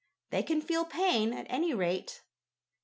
[0.31, 2.23] They can feel pain, at any rate.